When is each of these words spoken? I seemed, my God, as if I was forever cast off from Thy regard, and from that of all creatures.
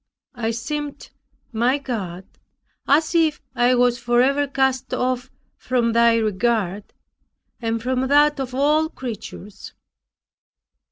I 0.33 0.49
seemed, 0.49 1.11
my 1.51 1.77
God, 1.77 2.25
as 2.87 3.13
if 3.13 3.39
I 3.53 3.75
was 3.75 3.99
forever 3.99 4.47
cast 4.47 4.95
off 4.95 5.29
from 5.57 5.93
Thy 5.93 6.15
regard, 6.15 6.85
and 7.61 7.79
from 7.83 8.07
that 8.07 8.39
of 8.39 8.55
all 8.55 8.89
creatures. 8.89 9.73